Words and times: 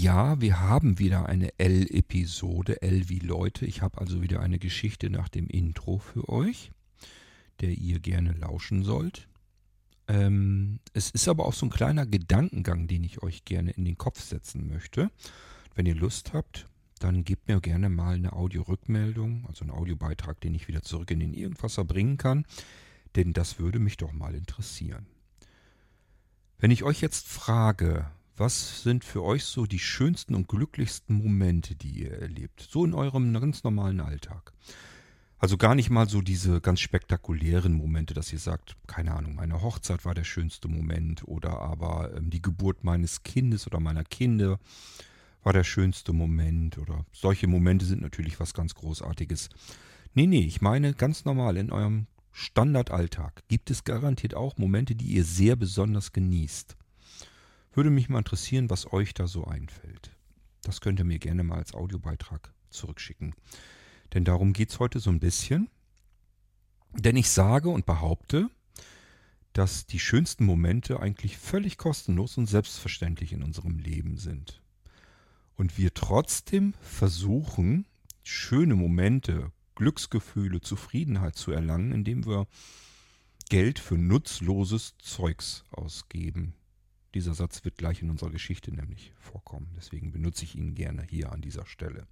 Ja, 0.00 0.40
wir 0.40 0.60
haben 0.60 1.00
wieder 1.00 1.26
eine 1.26 1.58
L-Episode, 1.58 2.82
L 2.82 3.08
wie 3.08 3.18
Leute. 3.18 3.66
Ich 3.66 3.82
habe 3.82 3.98
also 3.98 4.22
wieder 4.22 4.38
eine 4.38 4.60
Geschichte 4.60 5.10
nach 5.10 5.28
dem 5.28 5.48
Intro 5.48 5.98
für 5.98 6.28
euch, 6.28 6.70
der 7.60 7.70
ihr 7.70 7.98
gerne 7.98 8.30
lauschen 8.30 8.84
sollt. 8.84 9.26
Ähm, 10.06 10.78
es 10.92 11.10
ist 11.10 11.26
aber 11.26 11.46
auch 11.46 11.52
so 11.52 11.66
ein 11.66 11.70
kleiner 11.70 12.06
Gedankengang, 12.06 12.86
den 12.86 13.02
ich 13.02 13.24
euch 13.24 13.44
gerne 13.44 13.72
in 13.72 13.84
den 13.84 13.98
Kopf 13.98 14.20
setzen 14.20 14.68
möchte. 14.68 15.10
Wenn 15.74 15.86
ihr 15.86 15.96
Lust 15.96 16.32
habt, 16.32 16.68
dann 17.00 17.24
gebt 17.24 17.48
mir 17.48 17.60
gerne 17.60 17.88
mal 17.88 18.14
eine 18.14 18.34
Audio-Rückmeldung, 18.34 19.46
also 19.48 19.64
einen 19.64 19.72
Audiobeitrag, 19.72 20.40
den 20.40 20.54
ich 20.54 20.68
wieder 20.68 20.82
zurück 20.82 21.10
in 21.10 21.18
den 21.18 21.34
Irgendwasser 21.34 21.84
bringen 21.84 22.18
kann, 22.18 22.46
denn 23.16 23.32
das 23.32 23.58
würde 23.58 23.80
mich 23.80 23.96
doch 23.96 24.12
mal 24.12 24.36
interessieren. 24.36 25.08
Wenn 26.60 26.70
ich 26.70 26.84
euch 26.84 27.00
jetzt 27.00 27.26
frage, 27.26 28.08
was 28.38 28.82
sind 28.82 29.04
für 29.04 29.22
euch 29.22 29.44
so 29.44 29.66
die 29.66 29.78
schönsten 29.78 30.34
und 30.34 30.48
glücklichsten 30.48 31.16
Momente, 31.16 31.74
die 31.74 32.04
ihr 32.04 32.12
erlebt? 32.12 32.66
So 32.70 32.84
in 32.84 32.94
eurem 32.94 33.32
ganz 33.34 33.64
normalen 33.64 34.00
Alltag. 34.00 34.52
Also 35.40 35.56
gar 35.56 35.76
nicht 35.76 35.88
mal 35.88 36.08
so 36.08 36.20
diese 36.20 36.60
ganz 36.60 36.80
spektakulären 36.80 37.72
Momente, 37.72 38.12
dass 38.12 38.32
ihr 38.32 38.40
sagt, 38.40 38.76
keine 38.88 39.14
Ahnung, 39.14 39.36
meine 39.36 39.62
Hochzeit 39.62 40.04
war 40.04 40.14
der 40.14 40.24
schönste 40.24 40.66
Moment 40.66 41.26
oder 41.28 41.60
aber 41.60 42.12
ähm, 42.16 42.30
die 42.30 42.42
Geburt 42.42 42.82
meines 42.82 43.22
Kindes 43.22 43.66
oder 43.66 43.78
meiner 43.78 44.02
Kinder 44.02 44.58
war 45.44 45.52
der 45.52 45.64
schönste 45.64 46.12
Moment 46.12 46.76
oder 46.78 47.06
solche 47.12 47.46
Momente 47.46 47.86
sind 47.86 48.02
natürlich 48.02 48.40
was 48.40 48.52
ganz 48.52 48.74
Großartiges. 48.74 49.48
Nee, 50.14 50.26
nee, 50.26 50.40
ich 50.40 50.60
meine 50.60 50.92
ganz 50.92 51.24
normal 51.24 51.56
in 51.56 51.70
eurem 51.70 52.06
Standardalltag 52.32 53.44
gibt 53.46 53.70
es 53.70 53.84
garantiert 53.84 54.34
auch 54.34 54.58
Momente, 54.58 54.96
die 54.96 55.06
ihr 55.06 55.24
sehr 55.24 55.54
besonders 55.54 56.12
genießt. 56.12 56.76
Würde 57.78 57.90
mich 57.90 58.08
mal 58.08 58.18
interessieren, 58.18 58.70
was 58.70 58.92
euch 58.92 59.14
da 59.14 59.28
so 59.28 59.44
einfällt. 59.44 60.10
Das 60.64 60.80
könnt 60.80 60.98
ihr 60.98 61.04
mir 61.04 61.20
gerne 61.20 61.44
mal 61.44 61.58
als 61.58 61.74
Audiobeitrag 61.74 62.52
zurückschicken. 62.70 63.36
Denn 64.12 64.24
darum 64.24 64.52
geht 64.52 64.70
es 64.70 64.80
heute 64.80 64.98
so 64.98 65.10
ein 65.10 65.20
bisschen. 65.20 65.70
Denn 66.94 67.14
ich 67.14 67.30
sage 67.30 67.68
und 67.68 67.86
behaupte, 67.86 68.50
dass 69.52 69.86
die 69.86 70.00
schönsten 70.00 70.44
Momente 70.44 70.98
eigentlich 70.98 71.38
völlig 71.38 71.78
kostenlos 71.78 72.36
und 72.36 72.46
selbstverständlich 72.46 73.32
in 73.32 73.44
unserem 73.44 73.78
Leben 73.78 74.16
sind. 74.16 74.60
Und 75.54 75.78
wir 75.78 75.94
trotzdem 75.94 76.74
versuchen, 76.80 77.86
schöne 78.24 78.74
Momente, 78.74 79.52
Glücksgefühle, 79.76 80.60
Zufriedenheit 80.62 81.36
zu 81.36 81.52
erlangen, 81.52 81.92
indem 81.92 82.26
wir 82.26 82.48
Geld 83.50 83.78
für 83.78 83.96
nutzloses 83.96 84.98
Zeugs 84.98 85.62
ausgeben. 85.70 86.54
Dieser 87.14 87.34
Satz 87.34 87.64
wird 87.64 87.78
gleich 87.78 88.02
in 88.02 88.10
unserer 88.10 88.30
Geschichte 88.30 88.72
nämlich 88.72 89.12
vorkommen. 89.18 89.68
Deswegen 89.76 90.12
benutze 90.12 90.44
ich 90.44 90.54
ihn 90.54 90.74
gerne 90.74 91.02
hier 91.02 91.32
an 91.32 91.40
dieser 91.40 91.66
Stelle. 91.66 92.06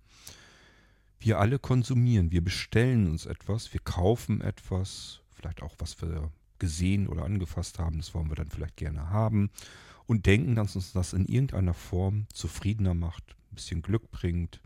Wir 1.18 1.38
alle 1.38 1.58
konsumieren, 1.58 2.30
wir 2.30 2.42
bestellen 2.42 3.08
uns 3.08 3.26
etwas, 3.26 3.72
wir 3.72 3.80
kaufen 3.80 4.40
etwas, 4.40 5.20
vielleicht 5.34 5.62
auch 5.62 5.74
was 5.78 6.00
wir 6.02 6.30
gesehen 6.58 7.06
oder 7.06 7.24
angefasst 7.24 7.78
haben, 7.78 7.98
das 7.98 8.14
wollen 8.14 8.30
wir 8.30 8.36
dann 8.36 8.50
vielleicht 8.50 8.76
gerne 8.76 9.10
haben 9.10 9.50
und 10.06 10.26
denken, 10.26 10.54
dass 10.54 10.76
uns 10.76 10.92
das 10.92 11.12
in 11.12 11.26
irgendeiner 11.26 11.74
Form 11.74 12.26
zufriedener 12.32 12.94
macht, 12.94 13.36
ein 13.50 13.54
bisschen 13.56 13.82
Glück 13.82 14.10
bringt, 14.10 14.60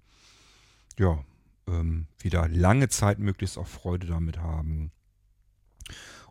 ja, 0.99 1.25
ähm, 1.67 2.07
wieder 2.19 2.49
lange 2.49 2.89
Zeit 2.89 3.19
möglichst 3.19 3.59
auch 3.59 3.67
Freude 3.67 4.07
damit 4.07 4.39
haben. 4.39 4.91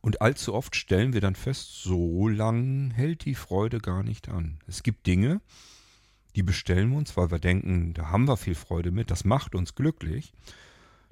Und 0.01 0.21
allzu 0.21 0.53
oft 0.53 0.75
stellen 0.75 1.13
wir 1.13 1.21
dann 1.21 1.35
fest, 1.35 1.83
so 1.83 2.27
lang 2.27 2.91
hält 2.91 3.25
die 3.25 3.35
Freude 3.35 3.79
gar 3.79 4.03
nicht 4.03 4.29
an. 4.29 4.59
Es 4.67 4.83
gibt 4.83 5.07
Dinge, 5.07 5.41
die 6.35 6.43
bestellen 6.43 6.91
wir 6.91 6.97
uns, 6.97 7.17
weil 7.17 7.31
wir 7.31 7.39
denken, 7.39 7.93
da 7.93 8.09
haben 8.09 8.27
wir 8.27 8.37
viel 8.37 8.55
Freude 8.55 8.91
mit, 8.91 9.11
das 9.11 9.25
macht 9.25 9.55
uns 9.55 9.75
glücklich. 9.75 10.33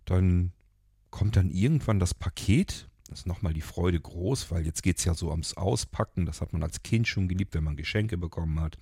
Dann 0.05 0.53
kommt 1.09 1.35
dann 1.35 1.49
irgendwann 1.49 1.99
das 1.99 2.13
Paket, 2.13 2.87
das 3.09 3.19
ist 3.19 3.27
nochmal 3.27 3.53
die 3.53 3.61
Freude 3.61 3.99
groß, 3.99 4.51
weil 4.51 4.65
jetzt 4.65 4.83
geht 4.83 4.99
es 4.99 5.05
ja 5.05 5.13
so 5.13 5.31
ums 5.31 5.55
Auspacken, 5.55 6.25
das 6.25 6.41
hat 6.41 6.53
man 6.53 6.63
als 6.63 6.83
Kind 6.83 7.07
schon 7.07 7.27
geliebt, 7.27 7.53
wenn 7.55 7.63
man 7.63 7.75
Geschenke 7.75 8.17
bekommen 8.17 8.59
hat. 8.59 8.77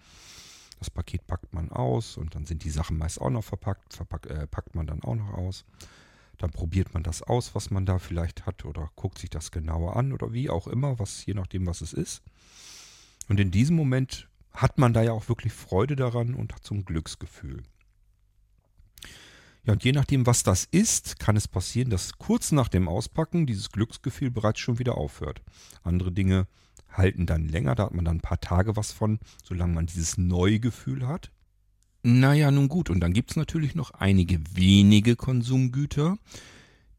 Das 0.79 0.89
Paket 0.89 1.25
packt 1.25 1.53
man 1.53 1.71
aus 1.71 2.17
und 2.17 2.35
dann 2.35 2.45
sind 2.45 2.63
die 2.63 2.69
Sachen 2.69 2.97
meist 2.97 3.21
auch 3.21 3.29
noch 3.29 3.43
verpackt, 3.43 3.93
verpackt, 3.93 4.25
äh, 4.27 4.45
packt 4.45 4.75
man 4.75 4.87
dann 4.87 5.03
auch 5.03 5.15
noch 5.15 5.33
aus. 5.33 5.65
Dann 6.37 6.51
probiert 6.51 6.93
man 6.93 7.03
das 7.03 7.21
aus, 7.21 7.55
was 7.55 7.71
man 7.71 7.85
da 7.85 7.99
vielleicht 7.99 8.45
hat 8.45 8.65
oder 8.65 8.91
guckt 8.95 9.19
sich 9.19 9.29
das 9.29 9.51
genauer 9.51 9.95
an 9.95 10.11
oder 10.11 10.33
wie 10.33 10.49
auch 10.49 10.67
immer, 10.67 10.99
was 10.99 11.25
je 11.25 11.33
nachdem, 11.33 11.65
was 11.65 11.81
es 11.81 11.93
ist. 11.93 12.21
Und 13.27 13.39
in 13.39 13.51
diesem 13.51 13.75
Moment 13.75 14.27
hat 14.51 14.77
man 14.77 14.93
da 14.93 15.03
ja 15.03 15.11
auch 15.11 15.29
wirklich 15.29 15.53
Freude 15.53 15.95
daran 15.95 16.33
und 16.33 16.53
hat 16.53 16.65
so 16.65 16.75
ein 16.75 16.85
Glücksgefühl. 16.85 17.63
Ja, 19.65 19.73
und 19.73 19.83
je 19.83 19.93
nachdem, 19.93 20.27
was 20.27 20.43
das 20.43 20.65
ist, 20.65 21.19
kann 21.19 21.35
es 21.35 21.47
passieren, 21.47 21.89
dass 21.89 22.19
kurz 22.19 22.51
nach 22.51 22.67
dem 22.67 22.87
Auspacken 22.87 23.47
dieses 23.47 23.71
Glücksgefühl 23.71 24.29
bereits 24.29 24.59
schon 24.59 24.77
wieder 24.77 24.95
aufhört. 24.95 25.41
Andere 25.83 26.11
Dinge 26.11 26.47
halten 26.91 27.25
dann 27.25 27.49
länger, 27.49 27.73
da 27.73 27.85
hat 27.85 27.93
man 27.93 28.05
dann 28.05 28.17
ein 28.17 28.21
paar 28.21 28.39
Tage 28.39 28.75
was 28.75 28.91
von, 28.91 29.19
solange 29.43 29.73
man 29.73 29.87
dieses 29.87 30.17
Neugefühl 30.17 31.07
hat. 31.07 31.31
Naja, 32.07 32.51
nun 32.51 32.69
gut, 32.69 32.91
und 32.91 32.99
dann 32.99 33.13
gibt 33.13 33.31
es 33.31 33.35
natürlich 33.35 33.73
noch 33.73 33.89
einige 33.89 34.39
wenige 34.53 35.15
Konsumgüter, 35.15 36.19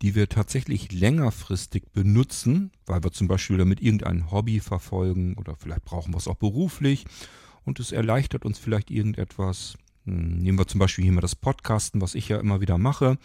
die 0.03 0.17
wir 0.17 0.29
tatsächlich 0.29 0.91
längerfristig 0.91 1.85
benutzen, 1.93 2.73
weil 2.87 3.05
wir 3.05 3.13
zum 3.13 3.29
Beispiel 3.29 3.57
damit 3.57 3.81
irgendein 3.81 4.33
Hobby 4.33 4.59
verfolgen 4.59 5.35
oder 5.35 5.55
vielleicht 5.55 5.85
brauchen 5.85 6.13
wir 6.13 6.19
es 6.19 6.27
auch 6.27 6.35
beruflich 6.35 7.05
und 7.65 7.79
es 7.79 7.93
erleichtert 7.93 8.45
uns 8.45 8.59
vielleicht 8.59 8.91
irgendetwas. 8.91 9.79
Hm, 10.07 10.39
nehmen 10.39 10.59
wir 10.59 10.67
zum 10.67 10.81
Beispiel 10.81 11.05
hier 11.05 11.13
mal 11.13 11.21
das 11.21 11.37
Podcasten, 11.37 12.01
was 12.01 12.17
ich 12.17 12.29
ja 12.29 12.41
immer 12.41 12.61
wieder 12.61 12.77
mache. 12.77 13.17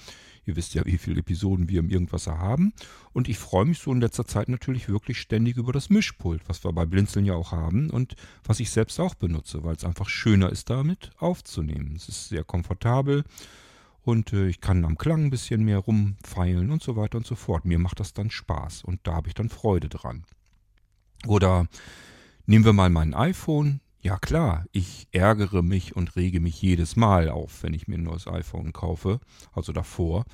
Ihr 0.46 0.56
wisst 0.56 0.74
ja, 0.74 0.86
wie 0.86 0.98
viele 0.98 1.20
Episoden 1.20 1.70
wir 1.70 1.80
im 1.80 1.90
Irgendwasser 1.90 2.38
haben. 2.38 2.74
Und 3.14 3.30
ich 3.30 3.38
freue 3.38 3.66
mich 3.66 3.80
so 3.80 3.92
in 3.92 4.02
letzter 4.02 4.26
Zeit 4.26 4.50
natürlich 4.50 4.90
wirklich 4.90 5.20
ständig 5.20 5.58
über 5.58 5.72
das 5.72 5.90
Mischpult, 5.90 6.42
was 6.48 6.64
wir 6.64 6.74
bei 6.74 6.86
Blinzeln 6.86 7.26
ja 7.26 7.36
auch 7.36 7.52
haben 7.52 7.90
und 7.90 8.16
was 8.44 8.60
ich 8.60 8.72
selbst 8.72 9.00
auch 9.00 9.16
benutze, 9.16 9.64
weil 9.64 9.76
es 9.76 9.86
einfach 9.86 10.10
schöner 10.10 10.50
ist, 10.50 10.70
damit 10.70 11.12
aufzunehmen. 11.18 11.94
Es 11.96 12.10
ist 12.10 12.30
sehr 12.30 12.44
komfortabel 12.44 13.24
und 14.04 14.34
äh, 14.34 14.48
ich 14.48 14.62
kann 14.62 14.84
am 14.86 14.98
Klang 14.98 15.26
ein 15.26 15.30
bisschen 15.30 15.64
mehr 15.64 15.80
rumfeilen 15.80 16.72
und 16.72 16.82
so 16.82 16.96
weiter 16.96 17.18
und 17.18 17.28
so 17.28 17.36
fort. 17.36 17.66
Mir 17.66 17.80
macht 17.80 18.00
das 18.00 18.14
dann 18.14 18.32
Spaß 18.32 18.84
und 18.84 19.00
da 19.04 19.14
habe 19.14 19.28
ich 19.28 19.36
dann 19.36 19.50
Freude 19.50 19.90
dran. 19.90 20.24
Oder 21.28 21.68
nehmen 22.46 22.66
wir 22.66 22.74
mal 22.74 22.90
mein 22.90 23.14
iPhone. 23.14 23.80
Ja 24.04 24.18
klar, 24.18 24.66
ich 24.72 25.08
ärgere 25.12 25.62
mich 25.62 25.96
und 25.96 26.16
rege 26.16 26.40
mich 26.40 26.60
jedes 26.60 26.96
Mal 26.96 27.30
auf, 27.30 27.62
wenn 27.62 27.76
ich 27.76 27.88
mir 27.88 28.00
ein 28.00 28.04
neues 28.04 28.28
iPhone 28.28 28.74
kaufe, 28.74 29.20
also 29.54 29.74
davor, 29.74 30.26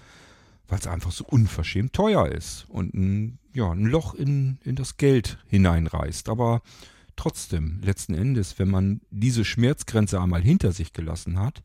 weil 0.69 0.79
es 0.79 0.87
einfach 0.87 1.11
so 1.11 1.25
unverschämt 1.25 1.91
teuer 1.91 2.27
ist 2.29 2.65
und 2.69 2.93
ein, 2.93 3.39
ja, 3.53 3.69
ein 3.69 3.85
Loch 3.85 4.13
in, 4.13 4.57
in 4.63 4.77
das 4.77 4.95
Geld 4.95 5.37
hineinreißt. 5.47 6.29
Aber 6.29 6.61
trotzdem, 7.17 7.81
letzten 7.83 8.13
Endes, 8.13 8.57
wenn 8.57 8.69
man 8.69 9.01
diese 9.11 9.43
Schmerzgrenze 9.43 10.21
einmal 10.21 10.41
hinter 10.41 10.71
sich 10.71 10.93
gelassen 10.93 11.37
hat, 11.37 11.61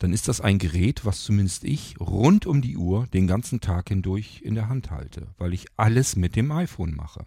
dann 0.00 0.12
ist 0.12 0.26
das 0.26 0.40
ein 0.40 0.58
Gerät, 0.58 1.04
was 1.04 1.22
zumindest 1.22 1.62
ich 1.62 2.00
rund 2.00 2.46
um 2.46 2.62
die 2.62 2.76
Uhr 2.76 3.06
den 3.08 3.28
ganzen 3.28 3.60
Tag 3.60 3.88
hindurch 3.88 4.42
in 4.42 4.56
der 4.56 4.68
Hand 4.68 4.90
halte, 4.90 5.28
weil 5.38 5.52
ich 5.52 5.66
alles 5.76 6.16
mit 6.16 6.34
dem 6.34 6.50
iPhone 6.50 6.96
mache. 6.96 7.26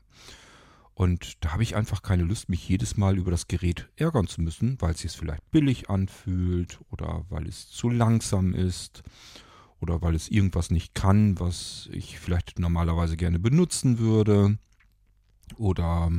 Und 1.01 1.44
da 1.44 1.53
habe 1.53 1.63
ich 1.63 1.75
einfach 1.75 2.03
keine 2.03 2.22
Lust, 2.22 2.47
mich 2.47 2.69
jedes 2.69 2.95
Mal 2.95 3.17
über 3.17 3.31
das 3.31 3.47
Gerät 3.47 3.89
ärgern 3.95 4.28
zu 4.28 4.39
müssen, 4.39 4.79
weil 4.81 4.94
es 4.94 5.00
sich 5.00 5.13
vielleicht 5.13 5.50
billig 5.50 5.89
anfühlt 5.89 6.79
oder 6.91 7.25
weil 7.28 7.47
es 7.47 7.72
zu 7.72 7.89
langsam 7.89 8.53
ist 8.53 9.01
oder 9.79 10.03
weil 10.03 10.13
es 10.13 10.29
irgendwas 10.29 10.69
nicht 10.69 10.94
kann, 10.94 11.39
was 11.39 11.89
ich 11.91 12.19
vielleicht 12.19 12.59
normalerweise 12.59 13.17
gerne 13.17 13.39
benutzen 13.39 13.97
würde. 13.97 14.59
Oder 15.57 16.12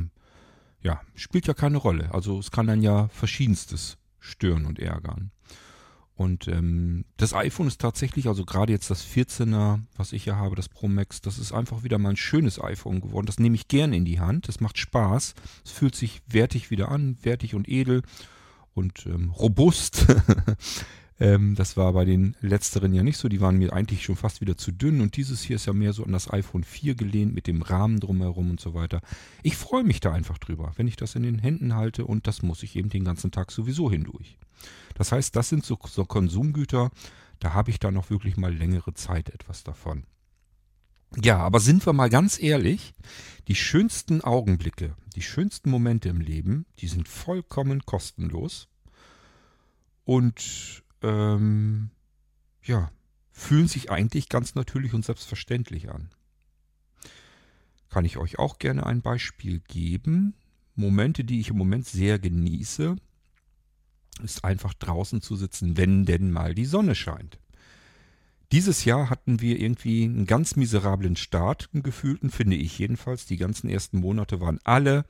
ja, 0.81 0.99
spielt 1.15 1.47
ja 1.47 1.53
keine 1.53 1.77
Rolle. 1.77 2.13
Also 2.13 2.37
es 2.37 2.51
kann 2.51 2.67
dann 2.67 2.81
ja 2.81 3.07
verschiedenstes 3.07 3.97
stören 4.19 4.65
und 4.65 4.79
ärgern. 4.79 5.31
Und 6.15 6.47
ähm, 6.47 7.05
das 7.17 7.33
iPhone 7.33 7.67
ist 7.67 7.81
tatsächlich, 7.81 8.27
also 8.27 8.45
gerade 8.45 8.71
jetzt 8.71 8.91
das 8.91 9.05
14er, 9.05 9.79
was 9.97 10.13
ich 10.13 10.25
hier 10.25 10.35
habe, 10.35 10.55
das 10.55 10.69
Pro 10.69 10.87
Max, 10.87 11.21
das 11.21 11.39
ist 11.39 11.51
einfach 11.51 11.83
wieder 11.83 11.97
mal 11.97 12.11
ein 12.11 12.17
schönes 12.17 12.61
iPhone 12.61 13.01
geworden. 13.01 13.25
Das 13.25 13.39
nehme 13.39 13.55
ich 13.55 13.67
gerne 13.67 13.97
in 13.97 14.05
die 14.05 14.19
Hand. 14.19 14.47
Das 14.47 14.59
macht 14.59 14.77
Spaß. 14.77 15.33
Es 15.65 15.71
fühlt 15.71 15.95
sich 15.95 16.21
wertig 16.27 16.69
wieder 16.69 16.89
an, 16.89 17.17
wertig 17.23 17.55
und 17.55 17.67
edel 17.67 18.03
und 18.75 19.05
ähm, 19.07 19.31
robust. 19.31 20.05
ähm, 21.23 21.55
das 21.55 21.77
war 21.77 21.93
bei 21.93 22.03
den 22.03 22.35
letzteren 22.41 22.93
ja 22.93 23.01
nicht 23.01 23.15
so. 23.15 23.29
Die 23.29 23.39
waren 23.39 23.57
mir 23.57 23.71
eigentlich 23.71 24.03
schon 24.03 24.17
fast 24.17 24.41
wieder 24.41 24.57
zu 24.57 24.73
dünn. 24.73 24.99
Und 24.99 25.15
dieses 25.15 25.41
hier 25.41 25.55
ist 25.55 25.65
ja 25.65 25.71
mehr 25.71 25.93
so 25.93 26.03
an 26.03 26.11
das 26.11 26.29
iPhone 26.29 26.65
4 26.65 26.95
gelehnt 26.95 27.33
mit 27.33 27.47
dem 27.47 27.61
Rahmen 27.61 28.01
drumherum 28.01 28.51
und 28.51 28.59
so 28.59 28.73
weiter. 28.73 28.99
Ich 29.41 29.55
freue 29.55 29.85
mich 29.85 30.01
da 30.01 30.11
einfach 30.11 30.37
drüber, 30.37 30.73
wenn 30.75 30.85
ich 30.85 30.97
das 30.97 31.15
in 31.15 31.23
den 31.23 31.39
Händen 31.39 31.75
halte. 31.75 32.05
Und 32.05 32.27
das 32.27 32.43
muss 32.43 32.61
ich 32.61 32.75
eben 32.75 32.89
den 32.89 33.05
ganzen 33.05 33.31
Tag 33.31 33.53
sowieso 33.53 33.89
hindurch. 33.89 34.37
Das 34.95 35.13
heißt, 35.13 35.33
das 35.37 35.47
sind 35.47 35.65
so, 35.65 35.79
so 35.87 36.03
Konsumgüter, 36.03 36.91
da 37.39 37.53
habe 37.53 37.71
ich 37.71 37.79
dann 37.79 37.93
noch 37.93 38.09
wirklich 38.09 38.35
mal 38.35 38.53
längere 38.53 38.93
Zeit 38.93 39.29
etwas 39.29 39.63
davon. 39.63 40.03
Ja, 41.15 41.37
aber 41.37 41.61
sind 41.61 41.85
wir 41.85 41.93
mal 41.93 42.09
ganz 42.09 42.37
ehrlich, 42.41 42.93
die 43.47 43.55
schönsten 43.55 44.19
Augenblicke, 44.19 44.93
die 45.15 45.21
schönsten 45.21 45.69
Momente 45.69 46.09
im 46.09 46.19
Leben, 46.19 46.65
die 46.79 46.87
sind 46.87 47.07
vollkommen 47.07 47.85
kostenlos. 47.85 48.67
und 50.05 50.82
ähm, 51.03 51.89
ja, 52.63 52.91
fühlen 53.31 53.67
sich 53.67 53.91
eigentlich 53.91 54.29
ganz 54.29 54.55
natürlich 54.55 54.93
und 54.93 55.05
selbstverständlich 55.05 55.89
an. 55.89 56.09
Kann 57.89 58.05
ich 58.05 58.17
euch 58.17 58.39
auch 58.39 58.57
gerne 58.57 58.85
ein 58.85 59.01
Beispiel 59.01 59.59
geben. 59.67 60.33
Momente, 60.75 61.23
die 61.23 61.39
ich 61.39 61.49
im 61.49 61.57
Moment 61.57 61.85
sehr 61.85 62.17
genieße, 62.17 62.95
ist 64.23 64.43
einfach 64.43 64.73
draußen 64.73 65.21
zu 65.21 65.35
sitzen, 65.35 65.77
wenn 65.77 66.05
denn 66.05 66.31
mal 66.31 66.55
die 66.55 66.65
Sonne 66.65 66.95
scheint. 66.95 67.39
Dieses 68.51 68.85
Jahr 68.85 69.09
hatten 69.09 69.41
wir 69.41 69.59
irgendwie 69.59 70.03
einen 70.03 70.27
ganz 70.27 70.55
miserablen 70.55 71.15
Start, 71.15 71.69
einen 71.73 71.81
gefühlten, 71.81 72.29
finde 72.29 72.55
ich 72.55 72.77
jedenfalls. 72.77 73.25
Die 73.25 73.37
ganzen 73.37 73.67
ersten 73.67 73.99
Monate 73.99 74.39
waren 74.41 74.59
alle 74.63 75.05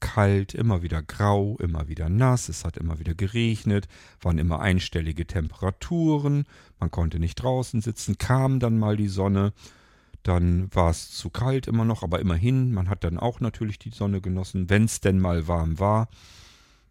kalt, 0.00 0.54
immer 0.54 0.82
wieder 0.82 1.02
grau, 1.02 1.56
immer 1.58 1.88
wieder 1.88 2.08
nass, 2.08 2.48
es 2.48 2.64
hat 2.64 2.76
immer 2.76 2.98
wieder 2.98 3.14
geregnet, 3.14 3.88
waren 4.20 4.38
immer 4.38 4.60
einstellige 4.60 5.26
Temperaturen, 5.26 6.46
man 6.78 6.90
konnte 6.90 7.18
nicht 7.18 7.36
draußen 7.36 7.80
sitzen, 7.80 8.18
kam 8.18 8.60
dann 8.60 8.78
mal 8.78 8.96
die 8.96 9.08
Sonne, 9.08 9.52
dann 10.22 10.74
war 10.74 10.90
es 10.90 11.10
zu 11.10 11.30
kalt 11.30 11.66
immer 11.66 11.84
noch, 11.84 12.02
aber 12.02 12.20
immerhin, 12.20 12.72
man 12.72 12.88
hat 12.88 13.04
dann 13.04 13.18
auch 13.18 13.40
natürlich 13.40 13.78
die 13.78 13.90
Sonne 13.90 14.20
genossen, 14.20 14.68
wenn 14.68 14.84
es 14.84 15.00
denn 15.00 15.18
mal 15.20 15.48
warm 15.48 15.78
war. 15.78 16.08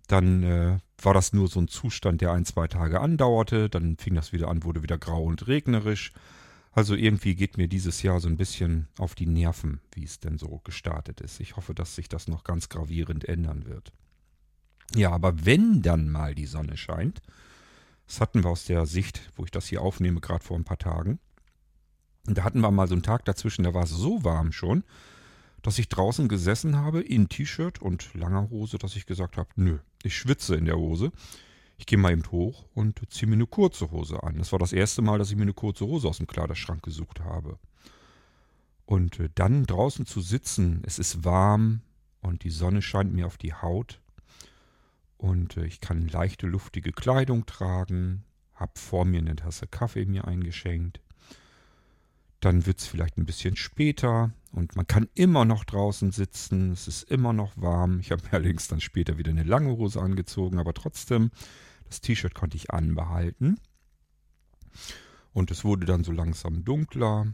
Dann 0.07 0.43
äh, 0.43 0.79
war 1.01 1.13
das 1.13 1.33
nur 1.33 1.47
so 1.47 1.59
ein 1.59 1.67
Zustand, 1.67 2.21
der 2.21 2.31
ein, 2.31 2.45
zwei 2.45 2.67
Tage 2.67 3.01
andauerte, 3.01 3.69
dann 3.69 3.97
fing 3.97 4.15
das 4.15 4.31
wieder 4.31 4.47
an, 4.47 4.63
wurde 4.63 4.81
wieder 4.81 4.97
grau 4.97 5.23
und 5.23 5.47
regnerisch. 5.47 6.11
Also 6.77 6.93
irgendwie 6.93 7.33
geht 7.33 7.57
mir 7.57 7.67
dieses 7.67 8.03
Jahr 8.03 8.19
so 8.19 8.27
ein 8.27 8.37
bisschen 8.37 8.87
auf 8.99 9.15
die 9.15 9.25
Nerven, 9.25 9.81
wie 9.93 10.03
es 10.03 10.19
denn 10.19 10.37
so 10.37 10.61
gestartet 10.63 11.21
ist. 11.21 11.39
Ich 11.39 11.55
hoffe, 11.55 11.73
dass 11.73 11.95
sich 11.95 12.07
das 12.07 12.27
noch 12.27 12.43
ganz 12.43 12.69
gravierend 12.69 13.27
ändern 13.27 13.65
wird. 13.65 13.91
Ja, 14.93 15.09
aber 15.09 15.43
wenn 15.43 15.81
dann 15.81 16.07
mal 16.07 16.35
die 16.35 16.45
Sonne 16.45 16.77
scheint, 16.77 17.23
das 18.05 18.21
hatten 18.21 18.43
wir 18.43 18.51
aus 18.51 18.65
der 18.65 18.85
Sicht, 18.85 19.31
wo 19.35 19.43
ich 19.43 19.49
das 19.49 19.65
hier 19.65 19.81
aufnehme, 19.81 20.21
gerade 20.21 20.43
vor 20.43 20.55
ein 20.55 20.65
paar 20.65 20.77
Tagen. 20.77 21.17
Und 22.27 22.37
da 22.37 22.43
hatten 22.43 22.61
wir 22.61 22.69
mal 22.69 22.87
so 22.87 22.93
einen 22.93 23.01
Tag 23.01 23.25
dazwischen, 23.25 23.63
da 23.63 23.73
war 23.73 23.85
es 23.85 23.89
so 23.89 24.23
warm 24.23 24.51
schon, 24.51 24.83
dass 25.63 25.79
ich 25.79 25.89
draußen 25.89 26.27
gesessen 26.27 26.75
habe 26.75 27.01
in 27.01 27.27
T-Shirt 27.27 27.81
und 27.81 28.13
langer 28.13 28.51
Hose, 28.51 28.77
dass 28.77 28.95
ich 28.95 29.07
gesagt 29.07 29.37
habe, 29.37 29.49
nö, 29.55 29.79
ich 30.03 30.15
schwitze 30.15 30.55
in 30.55 30.65
der 30.65 30.77
Hose 30.77 31.11
ich 31.77 31.85
gehe 31.85 31.97
mal 31.97 32.11
eben 32.11 32.29
hoch 32.31 32.65
und 32.73 32.99
ziehe 33.09 33.27
mir 33.27 33.35
eine 33.35 33.47
kurze 33.47 33.91
Hose 33.91 34.21
an. 34.23 34.37
Das 34.37 34.51
war 34.51 34.59
das 34.59 34.73
erste 34.73 35.01
Mal, 35.01 35.19
dass 35.19 35.29
ich 35.29 35.35
mir 35.35 35.43
eine 35.43 35.53
kurze 35.53 35.85
Hose 35.85 36.07
aus 36.07 36.17
dem 36.17 36.27
Kleiderschrank 36.27 36.81
gesucht 36.81 37.21
habe. 37.21 37.59
Und 38.85 39.19
äh, 39.19 39.29
dann 39.35 39.65
draußen 39.65 40.05
zu 40.05 40.21
sitzen, 40.21 40.81
es 40.85 40.97
ist 40.97 41.23
warm 41.23 41.81
und 42.21 42.43
die 42.43 42.49
Sonne 42.49 42.81
scheint 42.81 43.13
mir 43.13 43.27
auf 43.27 43.37
die 43.37 43.53
Haut. 43.53 44.01
Und 45.17 45.57
äh, 45.57 45.65
ich 45.65 45.79
kann 45.79 46.07
leichte, 46.07 46.47
luftige 46.47 46.91
Kleidung 46.91 47.45
tragen, 47.45 48.23
habe 48.55 48.71
vor 48.75 49.05
mir 49.05 49.19
eine 49.19 49.35
Tasse 49.35 49.67
Kaffee 49.67 50.05
mir 50.05 50.25
eingeschenkt. 50.25 51.01
Dann 52.39 52.65
wird 52.65 52.79
es 52.79 52.87
vielleicht 52.87 53.17
ein 53.17 53.25
bisschen 53.25 53.55
später 53.55 54.31
und 54.51 54.75
man 54.75 54.87
kann 54.87 55.09
immer 55.15 55.43
noch 55.43 55.63
draußen 55.63 56.11
sitzen. 56.11 56.71
Es 56.71 56.87
ist 56.87 57.03
immer 57.03 57.33
noch 57.33 57.51
warm. 57.55 57.99
Ich 57.99 58.11
habe 58.11 58.23
mir 58.23 58.33
allerdings 58.33 58.67
dann 58.67 58.79
später 58.79 59.17
wieder 59.17 59.31
eine 59.31 59.43
lange 59.43 59.71
Hose 59.71 60.01
angezogen, 60.01 60.59
aber 60.59 60.73
trotzdem 60.73 61.31
das 61.87 62.01
T-Shirt 62.01 62.33
konnte 62.33 62.57
ich 62.57 62.71
anbehalten. 62.71 63.59
Und 65.33 65.51
es 65.51 65.63
wurde 65.63 65.85
dann 65.85 66.03
so 66.03 66.11
langsam 66.11 66.63
dunkler. 66.63 67.27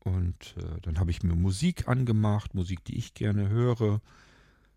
Und 0.00 0.56
äh, 0.58 0.80
dann 0.82 0.98
habe 0.98 1.10
ich 1.10 1.22
mir 1.22 1.34
Musik 1.34 1.88
angemacht, 1.88 2.54
Musik, 2.54 2.84
die 2.84 2.98
ich 2.98 3.14
gerne 3.14 3.48
höre. 3.48 4.00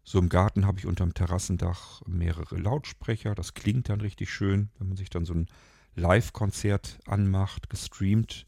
So 0.03 0.19
im 0.19 0.29
Garten 0.29 0.65
habe 0.65 0.79
ich 0.79 0.85
unterm 0.85 1.13
Terrassendach 1.13 2.01
mehrere 2.05 2.57
Lautsprecher. 2.57 3.35
Das 3.35 3.53
klingt 3.53 3.89
dann 3.89 3.99
richtig 3.99 4.31
schön, 4.31 4.69
wenn 4.79 4.87
man 4.87 4.97
sich 4.97 5.09
dann 5.09 5.25
so 5.25 5.33
ein 5.33 5.47
Live-Konzert 5.95 6.99
anmacht, 7.05 7.69
gestreamt. 7.69 8.47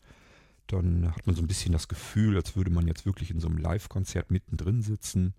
Dann 0.68 1.14
hat 1.14 1.28
man 1.28 1.36
so 1.36 1.42
ein 1.42 1.48
bisschen 1.48 1.74
das 1.74 1.90
Gefühl, 1.90 2.38
als 2.38 2.56
würde 2.56 2.70
man 2.70 2.88
jetzt 2.88 3.06
wirklich 3.06 3.32
in 3.32 3.42
so 3.42 3.50
einem 3.50 3.58
Live-Konzert 3.58 4.32
mittendrin 4.32 4.82
sitzen. 4.82 5.34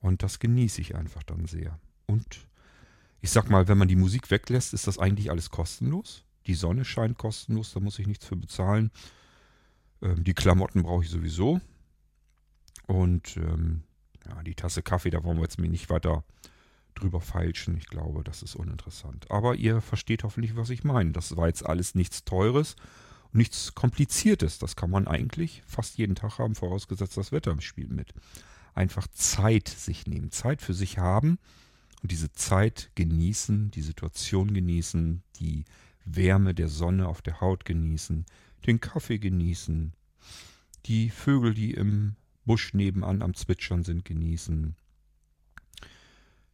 Und 0.00 0.24
das 0.24 0.40
genieße 0.40 0.80
ich 0.80 0.96
einfach 0.96 1.22
dann 1.22 1.46
sehr. 1.46 1.78
Und 2.06 2.48
ich 3.20 3.30
sag 3.30 3.50
mal, 3.50 3.68
wenn 3.68 3.78
man 3.78 3.88
die 3.88 3.96
Musik 3.96 4.30
weglässt, 4.30 4.74
ist 4.74 4.86
das 4.86 4.98
eigentlich 4.98 5.30
alles 5.30 5.50
kostenlos. 5.50 6.24
Die 6.46 6.54
Sonne 6.54 6.84
scheint 6.84 7.18
kostenlos, 7.18 7.72
da 7.72 7.80
muss 7.80 7.98
ich 7.98 8.06
nichts 8.06 8.26
für 8.26 8.36
bezahlen. 8.36 8.90
Ähm, 10.02 10.24
die 10.24 10.34
Klamotten 10.34 10.82
brauche 10.82 11.04
ich 11.04 11.10
sowieso. 11.10 11.60
Und 12.86 13.36
ähm, 13.36 13.82
ja, 14.28 14.42
die 14.42 14.54
Tasse 14.54 14.82
Kaffee, 14.82 15.10
da 15.10 15.24
wollen 15.24 15.38
wir 15.38 15.42
jetzt 15.42 15.58
mir 15.58 15.68
nicht 15.68 15.90
weiter 15.90 16.24
drüber 16.94 17.20
feilschen. 17.20 17.76
Ich 17.76 17.88
glaube, 17.88 18.24
das 18.24 18.42
ist 18.42 18.54
uninteressant. 18.54 19.30
Aber 19.30 19.54
ihr 19.56 19.80
versteht 19.80 20.24
hoffentlich, 20.24 20.56
was 20.56 20.70
ich 20.70 20.84
meine. 20.84 21.12
Das 21.12 21.36
war 21.36 21.48
jetzt 21.48 21.66
alles 21.66 21.94
nichts 21.94 22.24
Teures 22.24 22.76
und 23.32 23.38
nichts 23.38 23.74
Kompliziertes. 23.74 24.58
Das 24.58 24.76
kann 24.76 24.90
man 24.90 25.06
eigentlich 25.06 25.62
fast 25.66 25.98
jeden 25.98 26.14
Tag 26.14 26.38
haben, 26.38 26.54
vorausgesetzt 26.54 27.16
das 27.16 27.32
Wetter 27.32 27.60
spielt 27.60 27.90
mit. 27.90 28.14
Einfach 28.74 29.08
Zeit 29.08 29.68
sich 29.68 30.06
nehmen, 30.06 30.30
Zeit 30.30 30.62
für 30.62 30.74
sich 30.74 30.98
haben 30.98 31.38
und 32.06 32.12
diese 32.12 32.30
Zeit 32.30 32.92
genießen, 32.94 33.72
die 33.72 33.82
Situation 33.82 34.54
genießen, 34.54 35.24
die 35.40 35.64
Wärme 36.04 36.54
der 36.54 36.68
Sonne 36.68 37.08
auf 37.08 37.20
der 37.20 37.40
Haut 37.40 37.64
genießen, 37.64 38.24
den 38.64 38.78
Kaffee 38.78 39.18
genießen, 39.18 39.92
die 40.84 41.10
Vögel, 41.10 41.52
die 41.52 41.72
im 41.72 42.14
Busch 42.44 42.74
nebenan 42.74 43.22
am 43.22 43.34
Zwitschern 43.34 43.82
sind, 43.82 44.04
genießen. 44.04 44.76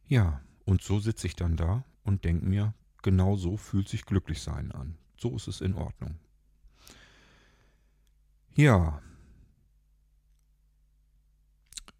Ja, 0.07 0.41
und 0.65 0.81
so 0.81 0.99
sitze 0.99 1.27
ich 1.27 1.35
dann 1.35 1.55
da 1.55 1.85
und 2.03 2.25
denke 2.25 2.47
mir, 2.47 2.73
genau 3.03 3.35
so 3.35 3.55
fühlt 3.55 3.87
sich 3.87 4.05
Glücklichsein 4.05 4.71
an. 4.71 4.97
So 5.17 5.35
ist 5.35 5.47
es 5.47 5.61
in 5.61 5.75
Ordnung. 5.75 6.15
Ja. 8.55 9.03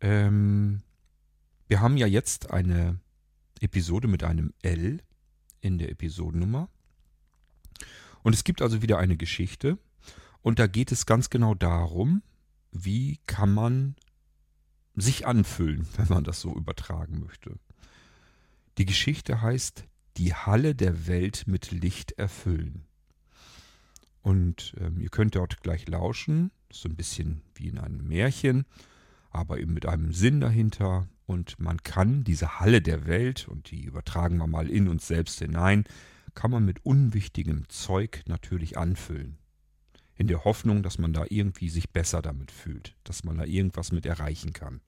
Ähm, 0.01 0.81
wir 1.67 1.81
haben 1.81 1.97
ja 1.97 2.07
jetzt 2.07 2.49
eine 2.49 2.99
Episode 3.63 4.07
mit 4.07 4.23
einem 4.23 4.53
L 4.61 4.99
in 5.61 5.77
der 5.77 5.89
Episodennummer. 5.89 6.69
Und 8.21 8.33
es 8.33 8.43
gibt 8.43 8.61
also 8.61 8.81
wieder 8.81 8.97
eine 8.99 9.17
Geschichte. 9.17 9.77
Und 10.41 10.59
da 10.59 10.67
geht 10.67 10.91
es 10.91 11.05
ganz 11.05 11.29
genau 11.29 11.55
darum, 11.55 12.21
wie 12.71 13.19
kann 13.25 13.53
man 13.53 13.95
sich 14.95 15.25
anfüllen, 15.25 15.87
wenn 15.97 16.07
man 16.09 16.23
das 16.23 16.41
so 16.41 16.53
übertragen 16.53 17.19
möchte. 17.19 17.57
Die 18.77 18.85
Geschichte 18.85 19.41
heißt 19.41 19.85
Die 20.17 20.33
Halle 20.33 20.75
der 20.75 21.07
Welt 21.07 21.45
mit 21.47 21.71
Licht 21.71 22.13
erfüllen. 22.13 22.85
Und 24.21 24.73
ähm, 24.79 24.99
ihr 24.99 25.09
könnt 25.09 25.35
dort 25.35 25.61
gleich 25.61 25.87
lauschen, 25.87 26.51
so 26.71 26.87
ein 26.87 26.95
bisschen 26.95 27.41
wie 27.55 27.67
in 27.67 27.77
einem 27.77 28.07
Märchen, 28.07 28.65
aber 29.33 29.59
eben 29.59 29.73
mit 29.73 29.85
einem 29.85 30.13
Sinn 30.13 30.39
dahinter. 30.39 31.07
Und 31.25 31.59
man 31.59 31.81
kann 31.83 32.23
diese 32.23 32.59
Halle 32.59 32.81
der 32.81 33.05
Welt, 33.07 33.47
und 33.47 33.71
die 33.71 33.83
übertragen 33.83 34.37
wir 34.37 34.47
mal 34.47 34.69
in 34.69 34.87
uns 34.87 35.07
selbst 35.07 35.39
hinein, 35.39 35.85
kann 36.35 36.51
man 36.51 36.65
mit 36.65 36.85
unwichtigem 36.85 37.67
Zeug 37.69 38.23
natürlich 38.27 38.77
anfüllen. 38.77 39.37
In 40.15 40.27
der 40.27 40.43
Hoffnung, 40.43 40.83
dass 40.83 40.97
man 40.97 41.13
da 41.13 41.25
irgendwie 41.29 41.69
sich 41.69 41.89
besser 41.89 42.21
damit 42.21 42.51
fühlt, 42.51 42.95
dass 43.03 43.23
man 43.23 43.37
da 43.37 43.45
irgendwas 43.45 43.91
mit 43.91 44.05
erreichen 44.05 44.53
kann. 44.53 44.81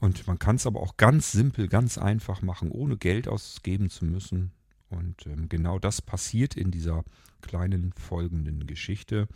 Und 0.00 0.26
man 0.26 0.38
kann 0.38 0.56
es 0.56 0.66
aber 0.66 0.80
auch 0.80 0.96
ganz 0.96 1.32
simpel, 1.32 1.68
ganz 1.68 1.98
einfach 1.98 2.40
machen, 2.40 2.70
ohne 2.70 2.96
Geld 2.96 3.28
ausgeben 3.28 3.90
zu 3.90 4.04
müssen. 4.04 4.52
Und 4.90 5.26
ähm, 5.26 5.48
genau 5.48 5.78
das 5.78 6.00
passiert 6.00 6.56
in 6.56 6.70
dieser 6.70 7.04
kleinen 7.42 7.92
folgenden 7.92 8.66
Geschichte. 8.66 9.28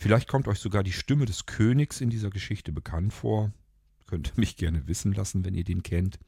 Vielleicht 0.00 0.28
kommt 0.28 0.46
euch 0.46 0.60
sogar 0.60 0.84
die 0.84 0.92
Stimme 0.92 1.26
des 1.26 1.46
Königs 1.46 2.00
in 2.00 2.08
dieser 2.08 2.30
Geschichte 2.30 2.70
bekannt 2.70 3.12
vor. 3.12 3.52
Könnt 4.06 4.28
ihr 4.28 4.34
mich 4.36 4.56
gerne 4.56 4.86
wissen 4.86 5.12
lassen, 5.12 5.44
wenn 5.44 5.54
ihr 5.54 5.64
den 5.64 5.82
kennt. 5.82 6.20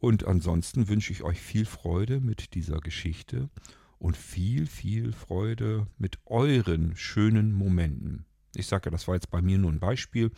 Und 0.00 0.26
ansonsten 0.26 0.86
wünsche 0.86 1.10
ich 1.10 1.22
euch 1.22 1.40
viel 1.40 1.64
Freude 1.64 2.20
mit 2.20 2.54
dieser 2.54 2.80
Geschichte 2.80 3.48
und 3.98 4.18
viel, 4.18 4.66
viel 4.66 5.14
Freude 5.14 5.86
mit 5.96 6.18
euren 6.26 6.94
schönen 6.94 7.54
Momenten. 7.54 8.26
Ich 8.54 8.66
sage 8.66 8.86
ja, 8.86 8.90
das 8.90 9.08
war 9.08 9.14
jetzt 9.14 9.30
bei 9.30 9.40
mir 9.40 9.56
nur 9.56 9.72
ein 9.72 9.80
Beispiel. 9.80 10.30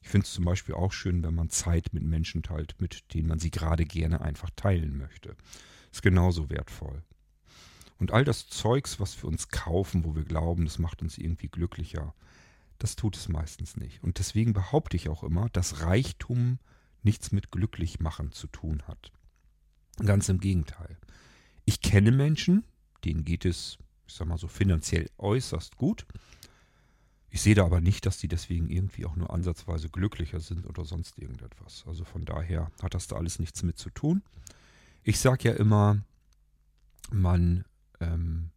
Ich 0.00 0.08
finde 0.08 0.26
es 0.26 0.32
zum 0.32 0.44
Beispiel 0.44 0.76
auch 0.76 0.92
schön, 0.92 1.24
wenn 1.24 1.34
man 1.34 1.50
Zeit 1.50 1.92
mit 1.92 2.04
Menschen 2.04 2.44
teilt, 2.44 2.80
mit 2.80 3.12
denen 3.14 3.26
man 3.26 3.40
sie 3.40 3.50
gerade 3.50 3.84
gerne 3.84 4.20
einfach 4.20 4.50
teilen 4.54 4.96
möchte. 4.96 5.34
Ist 5.90 6.02
genauso 6.02 6.50
wertvoll. 6.50 7.02
Und 8.00 8.12
all 8.12 8.24
das 8.24 8.48
Zeugs, 8.48 8.98
was 8.98 9.22
wir 9.22 9.28
uns 9.28 9.48
kaufen, 9.48 10.04
wo 10.04 10.16
wir 10.16 10.24
glauben, 10.24 10.64
das 10.64 10.78
macht 10.78 11.02
uns 11.02 11.18
irgendwie 11.18 11.48
glücklicher, 11.48 12.14
das 12.78 12.96
tut 12.96 13.14
es 13.14 13.28
meistens 13.28 13.76
nicht. 13.76 14.02
Und 14.02 14.18
deswegen 14.18 14.54
behaupte 14.54 14.96
ich 14.96 15.10
auch 15.10 15.22
immer, 15.22 15.50
dass 15.50 15.82
Reichtum 15.82 16.58
nichts 17.02 17.30
mit 17.30 17.50
Glücklichmachen 17.50 18.32
zu 18.32 18.46
tun 18.46 18.82
hat. 18.88 19.12
Ganz 19.98 20.30
im 20.30 20.40
Gegenteil. 20.40 20.96
Ich 21.66 21.82
kenne 21.82 22.10
Menschen, 22.10 22.64
denen 23.04 23.24
geht 23.24 23.44
es, 23.44 23.78
ich 24.06 24.14
sag 24.14 24.26
mal 24.26 24.38
so, 24.38 24.48
finanziell 24.48 25.10
äußerst 25.18 25.76
gut. 25.76 26.06
Ich 27.28 27.42
sehe 27.42 27.54
da 27.54 27.66
aber 27.66 27.82
nicht, 27.82 28.06
dass 28.06 28.16
die 28.16 28.28
deswegen 28.28 28.70
irgendwie 28.70 29.04
auch 29.04 29.14
nur 29.14 29.30
ansatzweise 29.30 29.90
glücklicher 29.90 30.40
sind 30.40 30.66
oder 30.66 30.86
sonst 30.86 31.18
irgendetwas. 31.18 31.84
Also 31.86 32.04
von 32.04 32.24
daher 32.24 32.72
hat 32.82 32.94
das 32.94 33.08
da 33.08 33.16
alles 33.16 33.38
nichts 33.38 33.62
mit 33.62 33.78
zu 33.78 33.90
tun. 33.90 34.22
Ich 35.02 35.20
sage 35.20 35.50
ja 35.50 35.54
immer, 35.54 36.02
Man 37.12 37.64
ähm, 38.00 38.50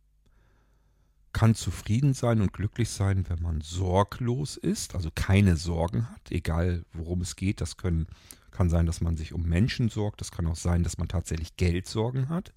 kann 1.34 1.56
zufrieden 1.56 2.14
sein 2.14 2.42
und 2.42 2.54
glücklich 2.54 2.90
sein, 2.90 3.28
wenn 3.28 3.42
man 3.42 3.62
sorglos 3.62 4.56
ist, 4.56 4.96
also 4.96 5.10
keine 5.14 5.58
Sorgen 5.58 6.10
hat, 6.10 6.32
egal 6.32 6.86
worum 6.94 7.22
es 7.22 7.36
geht. 7.36 7.60
Das 7.60 7.76
können, 7.78 8.08
kann 8.52 8.70
sein, 8.70 8.86
dass 8.86 9.02
man 9.02 9.18
sich 9.18 9.34
um 9.34 9.44
Menschen 9.44 9.90
sorgt, 9.90 10.22
das 10.22 10.32
kann 10.32 10.48
auch 10.48 10.56
sein, 10.56 10.84
dass 10.84 10.98
man 10.98 11.08
tatsächlich 11.08 11.58
Geldsorgen 11.58 12.30
hat. 12.30 12.54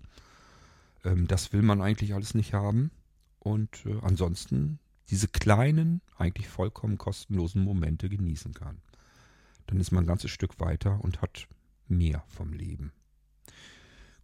Ähm, 1.05 1.27
das 1.27 1.53
will 1.53 1.63
man 1.63 1.81
eigentlich 1.81 2.15
alles 2.15 2.35
nicht 2.35 2.53
haben. 2.53 2.91
Und 3.39 3.87
äh, 3.87 3.99
ansonsten 4.03 4.79
diese 5.09 5.29
kleinen, 5.29 6.03
eigentlich 6.17 6.49
vollkommen 6.49 6.99
kostenlosen 6.99 7.63
Momente 7.63 8.09
genießen 8.09 8.55
kann. 8.55 8.83
Dann 9.67 9.81
ist 9.81 9.93
man 9.93 10.05
ein 10.05 10.09
ganzes 10.09 10.31
Stück 10.31 10.61
weiter 10.61 11.01
und 11.03 11.23
hat 11.23 11.47
mehr 11.89 12.25
vom 12.29 12.53
Leben. 12.53 12.93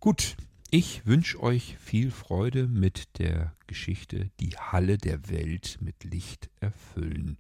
Gut, 0.01 0.37
ich 0.75 1.05
wünsche 1.05 1.39
euch 1.43 1.77
viel 1.77 2.11
Freude 2.11 2.67
mit 2.67 3.19
der 3.19 3.55
Geschichte 3.67 4.31
Die 4.41 4.57
Halle 4.57 4.97
der 4.97 5.29
Welt 5.29 5.77
mit 5.83 6.03
Licht 6.03 6.49
erfüllen. 6.61 7.37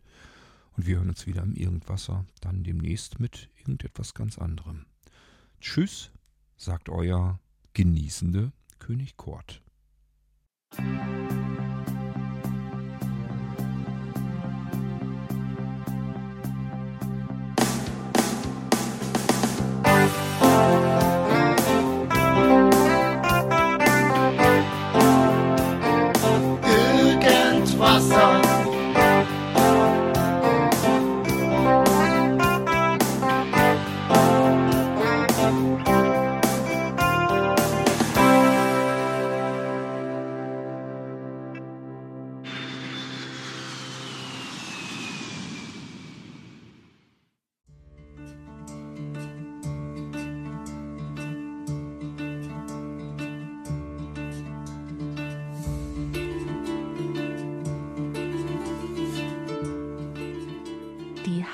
Und 0.76 0.86
wir 0.86 0.96
hören 0.96 1.08
uns 1.08 1.26
wieder 1.26 1.42
im 1.42 1.54
Irgendwasser, 1.54 2.26
dann 2.42 2.62
demnächst 2.62 3.20
mit 3.20 3.48
irgendetwas 3.56 4.12
ganz 4.12 4.36
anderem. 4.36 4.84
Tschüss, 5.62 6.10
sagt 6.58 6.90
euer 6.90 7.40
genießende 7.72 8.52
König 8.78 9.16
Kort. 9.16 9.62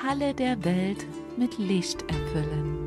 Halle 0.09 0.33
der 0.33 0.65
Welt 0.65 1.05
mit 1.37 1.59
Licht 1.59 2.01
erfüllen. 2.09 2.79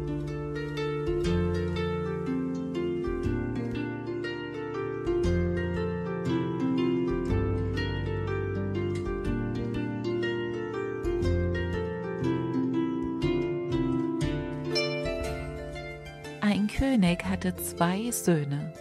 Ein 16.40 16.66
König 16.66 17.24
hatte 17.24 17.54
zwei 17.54 18.10
Söhne. 18.10 18.74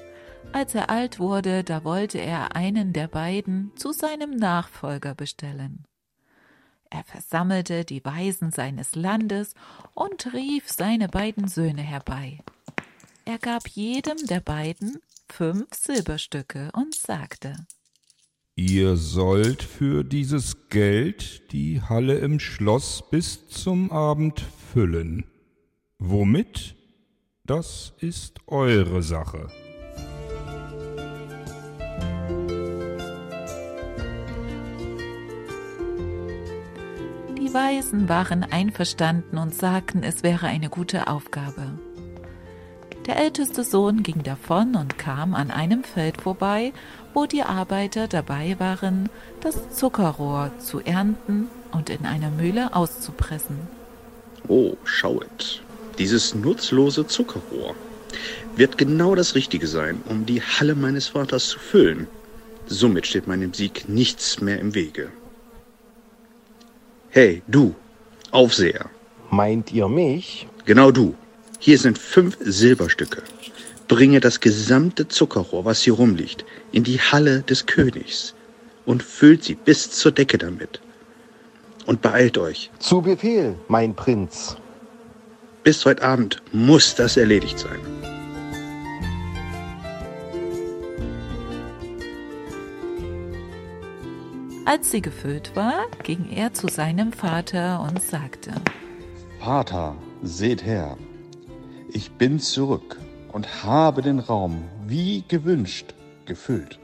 Als 0.52 0.74
er 0.74 0.90
alt 0.90 1.20
wurde, 1.20 1.64
da 1.64 1.84
wollte 1.84 2.18
er 2.18 2.56
einen 2.56 2.92
der 2.92 3.08
beiden 3.08 3.72
zu 3.76 3.92
seinem 3.92 4.32
Nachfolger 4.32 5.14
bestellen. 5.14 5.86
Er 6.92 7.06
versammelte 7.06 7.86
die 7.86 8.04
Weisen 8.04 8.52
seines 8.52 8.96
Landes 8.96 9.56
und 9.94 10.34
rief 10.34 10.70
seine 10.70 11.08
beiden 11.08 11.48
Söhne 11.48 11.82
herbei. 11.82 12.40
Er 13.24 13.38
gab 13.38 13.68
jedem 13.70 14.18
der 14.28 14.42
beiden 14.42 15.00
fünf 15.30 15.74
Silberstücke 15.74 16.70
und 16.74 16.94
sagte 16.94 17.66
Ihr 18.56 18.98
sollt 18.98 19.64
für 19.64 20.04
dieses 20.04 20.68
Geld 20.68 21.54
die 21.54 21.82
Halle 21.82 22.18
im 22.20 22.42
Schloss 22.42 23.02
bis 23.10 23.48
zum 23.48 23.90
Abend 23.90 24.42
füllen. 24.74 25.24
Womit? 25.98 26.76
Das 27.46 27.94
ist 28.00 28.40
eure 28.48 29.02
Sache. 29.02 29.48
Die 37.52 37.56
Weisen 37.56 38.08
waren 38.08 38.46
einverstanden 38.46 39.38
und 39.38 39.54
sagten, 39.54 40.04
es 40.04 40.24
wäre 40.24 40.48
eine 40.48 40.70
gute 40.70 41.08
Aufgabe. 41.08 41.68
Der 43.06 43.18
älteste 43.18 43.66
Sohn 43.66 44.04
ging 44.04 44.24
davon 44.24 44.74
und 44.76 44.98
kam 44.98 45.36
an 45.36 45.52
einem 45.52 45.84
Feld 45.84 46.22
vorbei, 46.22 46.72
wo 47.14 47.26
die 47.26 47.44
Arbeiter 47.44 48.08
dabei 48.08 48.56
waren, 48.58 49.10
das 49.42 49.70
Zuckerrohr 49.76 50.52
zu 50.60 50.80
ernten 50.80 51.50
und 51.74 51.90
in 51.90 52.06
einer 52.06 52.30
Mühle 52.30 52.74
auszupressen. 52.74 53.58
Oh, 54.48 54.78
schauet, 54.86 55.62
dieses 55.98 56.34
nutzlose 56.34 57.06
Zuckerrohr 57.06 57.76
wird 58.56 58.78
genau 58.78 59.14
das 59.14 59.36
Richtige 59.36 59.68
sein, 59.68 60.02
um 60.08 60.26
die 60.26 60.42
Halle 60.42 60.76
meines 60.76 61.10
Vaters 61.10 61.50
zu 61.50 61.60
füllen. 61.60 62.08
Somit 62.68 63.08
steht 63.08 63.28
meinem 63.28 63.54
Sieg 63.54 63.90
nichts 63.90 64.40
mehr 64.40 64.60
im 64.60 64.74
Wege. 64.74 65.12
Hey, 67.14 67.44
du, 67.46 67.76
Aufseher. 68.32 68.90
Meint 69.32 69.74
ihr 69.74 69.90
mich? 69.90 70.48
Genau 70.64 70.92
du. 70.92 71.14
Hier 71.60 71.78
sind 71.78 71.98
fünf 71.98 72.38
Silberstücke. 72.40 73.22
Bringe 73.90 74.22
das 74.22 74.40
gesamte 74.40 75.10
Zuckerrohr, 75.10 75.66
was 75.66 75.82
hier 75.82 75.92
rumliegt, 75.92 76.46
in 76.72 76.86
die 76.86 77.02
Halle 77.02 77.42
des 77.42 77.66
Königs 77.66 78.34
und 78.86 79.04
füllt 79.04 79.44
sie 79.44 79.56
bis 79.56 79.92
zur 79.92 80.14
Decke 80.14 80.38
damit. 80.38 80.80
Und 81.86 82.02
beeilt 82.02 82.38
euch. 82.38 82.72
Zu 82.80 83.02
Befehl, 83.02 83.56
mein 83.68 83.94
Prinz. 83.94 84.56
Bis 85.66 85.84
heute 85.84 86.04
Abend 86.04 86.42
muss 86.54 86.96
das 86.96 87.18
erledigt 87.18 87.60
sein. 87.60 88.21
Als 94.64 94.92
sie 94.92 95.02
gefüllt 95.02 95.56
war, 95.56 95.88
ging 96.04 96.30
er 96.30 96.54
zu 96.54 96.68
seinem 96.68 97.14
Vater 97.14 97.82
und 97.82 98.02
sagte, 98.02 98.54
Vater, 99.40 99.96
seht 100.22 100.64
her, 100.64 100.98
ich 101.92 102.12
bin 102.12 102.40
zurück 102.40 103.00
und 103.32 103.64
habe 103.64 104.04
den 104.04 104.20
Raum, 104.20 104.64
wie 104.86 105.24
gewünscht, 105.28 105.96
gefüllt. 106.26 106.80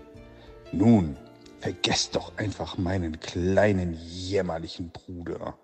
Nun, 0.72 1.18
vergesst 1.60 2.16
doch 2.16 2.36
einfach 2.38 2.80
meinen 2.80 3.20
kleinen 3.20 3.94
jämmerlichen 3.94 4.90
Bruder 4.90 5.56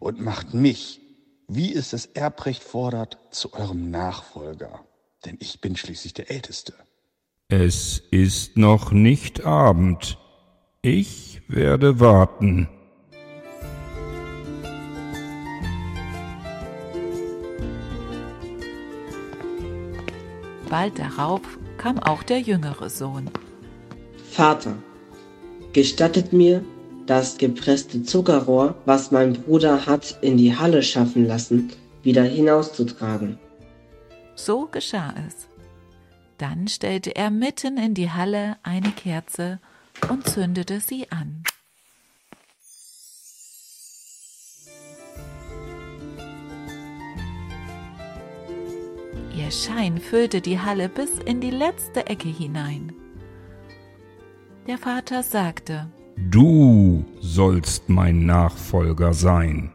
und 0.00 0.20
macht 0.20 0.52
mich, 0.52 1.00
wie 1.46 1.72
es 1.72 1.90
das 1.90 2.06
Erbrecht 2.06 2.64
fordert, 2.64 3.18
zu 3.30 3.52
eurem 3.52 3.88
Nachfolger, 3.90 4.80
denn 5.24 5.36
ich 5.38 5.60
bin 5.60 5.76
schließlich 5.76 6.12
der 6.12 6.28
Älteste. 6.28 6.74
Es 7.48 8.02
ist 8.10 8.56
noch 8.56 8.90
nicht 8.90 9.44
Abend, 9.44 10.18
ich 10.84 11.40
werde 11.48 11.98
warten. 11.98 12.68
Bald 20.68 20.98
darauf 20.98 21.40
kam 21.78 21.98
auch 21.98 22.22
der 22.22 22.40
jüngere 22.40 22.90
Sohn. 22.90 23.30
Vater, 24.30 24.74
gestattet 25.72 26.32
mir, 26.32 26.62
das 27.06 27.38
gepresste 27.38 28.02
Zuckerrohr, 28.02 28.74
was 28.84 29.10
mein 29.10 29.34
Bruder 29.34 29.86
hat 29.86 30.18
in 30.20 30.36
die 30.36 30.56
Halle 30.56 30.82
schaffen 30.82 31.26
lassen, 31.26 31.72
wieder 32.02 32.24
hinauszutragen. 32.24 33.38
So 34.34 34.66
geschah 34.66 35.14
es. 35.26 35.48
Dann 36.38 36.68
stellte 36.68 37.14
er 37.14 37.30
mitten 37.30 37.78
in 37.78 37.94
die 37.94 38.10
Halle 38.10 38.56
eine 38.62 38.90
Kerze 38.90 39.60
und 40.08 40.26
zündete 40.28 40.80
sie 40.80 41.10
an. 41.10 41.44
Ihr 49.36 49.50
Schein 49.50 49.98
füllte 49.98 50.40
die 50.40 50.60
Halle 50.60 50.88
bis 50.88 51.18
in 51.24 51.40
die 51.40 51.50
letzte 51.50 52.06
Ecke 52.06 52.28
hinein. 52.28 52.92
Der 54.66 54.78
Vater 54.78 55.22
sagte, 55.22 55.90
Du 56.30 57.04
sollst 57.20 57.88
mein 57.88 58.24
Nachfolger 58.24 59.12
sein. 59.14 59.72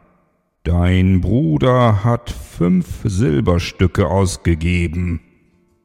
Dein 0.64 1.20
Bruder 1.20 2.02
hat 2.02 2.30
fünf 2.30 2.86
Silberstücke 3.04 4.08
ausgegeben. 4.08 5.20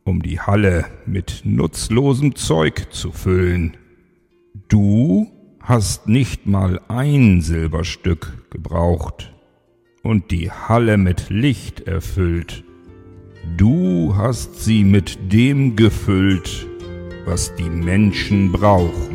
um 0.07 0.21
die 0.21 0.39
Halle 0.39 0.85
mit 1.07 1.41
nutzlosem 1.45 2.35
Zeug 2.35 2.87
zu 2.91 3.11
füllen. 3.11 3.75
Du 4.67 5.27
hast 5.59 6.07
nicht 6.07 6.47
mal 6.47 6.81
ein 6.87 7.41
Silberstück 7.41 8.49
gebraucht 8.49 9.31
und 10.01 10.31
die 10.31 10.51
Halle 10.51 10.97
mit 10.97 11.29
Licht 11.29 11.81
erfüllt. 11.81 12.63
Du 13.57 14.15
hast 14.15 14.63
sie 14.63 14.83
mit 14.83 15.31
dem 15.31 15.75
gefüllt, 15.75 16.67
was 17.25 17.53
die 17.55 17.69
Menschen 17.69 18.51
brauchen. 18.51 19.14